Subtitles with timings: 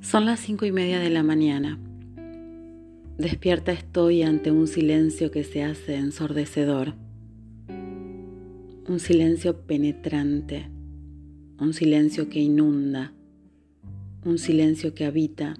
[0.00, 1.78] Son las cinco y media de la mañana.
[3.18, 6.94] Despierta estoy ante un silencio que se hace ensordecedor.
[8.88, 10.70] Un silencio penetrante.
[11.58, 13.12] Un silencio que inunda.
[14.24, 15.58] Un silencio que habita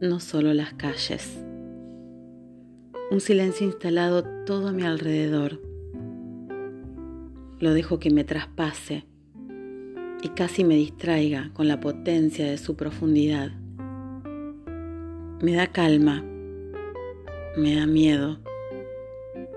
[0.00, 1.38] no solo las calles.
[3.10, 5.60] Un silencio instalado todo a mi alrededor.
[7.60, 9.04] Lo dejo que me traspase
[10.24, 13.50] y casi me distraiga con la potencia de su profundidad.
[15.42, 16.24] Me da calma,
[17.58, 18.38] me da miedo.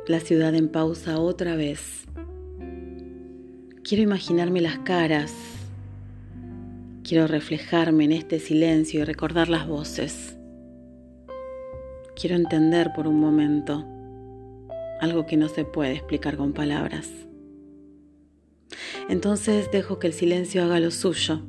[0.08, 2.04] La ciudad en pausa otra vez.
[3.82, 5.34] Quiero imaginarme las caras.
[7.02, 10.38] Quiero reflejarme en este silencio y recordar las voces.
[12.20, 13.86] Quiero entender por un momento
[15.00, 17.27] algo que no se puede explicar con palabras.
[19.10, 21.42] Entonces dejo que el silencio haga lo suyo,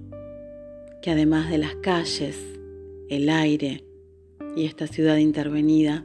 [1.02, 2.38] que además de las calles,
[3.08, 3.84] el aire
[4.54, 6.04] y esta ciudad intervenida,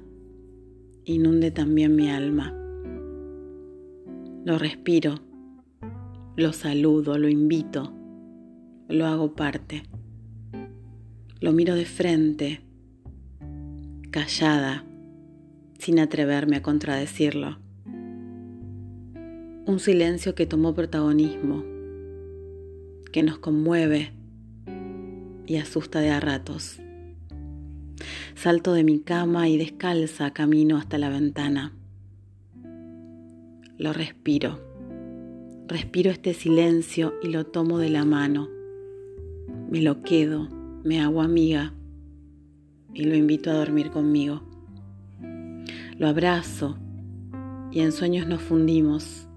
[1.06, 2.54] inunde también mi alma.
[4.46, 5.20] Lo respiro,
[6.36, 7.94] lo saludo, lo invito,
[8.90, 9.84] lo hago parte.
[11.40, 12.62] Lo miro de frente,
[14.10, 14.86] callada,
[15.78, 17.64] sin atreverme a contradecirlo
[19.66, 21.64] un silencio que tomó protagonismo,
[23.14, 24.12] que nos conmueve
[25.46, 26.80] y asusta de a ratos.
[28.36, 31.74] Salto de mi cama y descalza camino hasta la ventana.
[33.78, 34.60] Lo respiro.
[35.68, 38.50] Respiro este silencio y lo tomo de la mano.
[39.70, 40.50] Me lo quedo,
[40.84, 41.74] me hago amiga
[42.94, 44.44] y lo invito a dormir conmigo.
[45.98, 46.78] Lo abrazo
[47.72, 49.30] y en sueños nos fundimos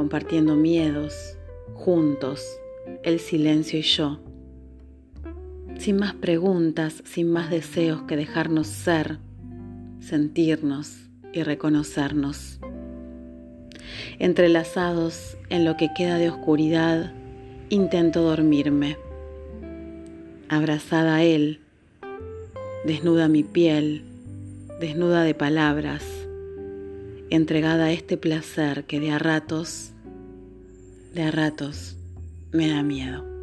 [0.00, 1.36] compartiendo miedos,
[1.74, 2.58] juntos,
[3.02, 4.18] el silencio y yo,
[5.78, 9.18] sin más preguntas, sin más deseos que dejarnos ser,
[10.00, 12.60] sentirnos y reconocernos.
[14.18, 17.12] Entrelazados en lo que queda de oscuridad,
[17.68, 18.96] intento dormirme.
[20.48, 21.60] Abrazada a él,
[22.86, 24.04] desnuda mi piel,
[24.80, 26.19] desnuda de palabras,
[27.30, 29.92] entregada a este placer que de a ratos,
[31.14, 31.96] de a ratos
[32.52, 33.39] me da miedo.